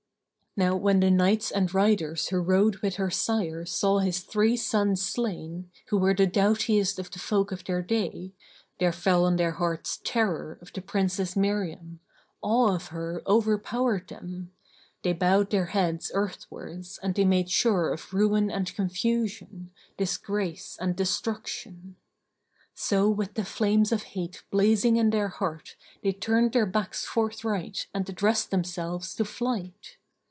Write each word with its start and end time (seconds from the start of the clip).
Now 0.57 0.75
when 0.75 0.99
the 0.99 1.09
Knights 1.09 1.49
and 1.49 1.73
riders 1.73 2.27
who 2.27 2.41
rode 2.41 2.79
with 2.79 2.95
her 2.95 3.09
sire 3.09 3.65
saw 3.65 3.99
his 3.99 4.19
three 4.19 4.57
sons 4.57 5.01
slain, 5.01 5.71
who 5.87 5.97
were 5.97 6.13
the 6.13 6.27
doughtiest 6.27 6.99
of 6.99 7.09
the 7.09 7.19
folk 7.19 7.53
of 7.53 7.63
their 7.63 7.81
day, 7.81 8.33
there 8.77 8.91
fell 8.91 9.23
on 9.23 9.37
their 9.37 9.51
hearts 9.53 10.01
terror 10.03 10.59
of 10.61 10.73
the 10.73 10.81
Princess 10.81 11.37
Miriam, 11.37 12.01
awe 12.41 12.75
of 12.75 12.87
her 12.87 13.23
overpowered 13.25 14.09
them; 14.09 14.51
they 15.03 15.13
bowed 15.13 15.51
their 15.51 15.67
heads 15.67 16.11
earthwards 16.13 16.99
and 17.01 17.15
they 17.15 17.23
made 17.23 17.49
sure 17.49 17.93
of 17.93 18.13
ruin 18.13 18.51
and 18.51 18.75
confusion, 18.75 19.71
disgrace 19.95 20.75
and 20.81 20.97
destruction. 20.97 21.95
So 22.75 23.09
with 23.09 23.35
the 23.35 23.45
flames 23.45 23.93
of 23.93 24.03
hate 24.03 24.43
blazing 24.51 24.97
in 24.97 25.13
heart 25.13 25.77
they 26.03 26.11
turned 26.11 26.51
their 26.51 26.65
backs 26.65 27.05
forthright 27.05 27.87
and 27.93 28.07
addressed 28.09 28.51
themselves 28.51 29.15
to 29.15 29.23
flight. 29.23 29.95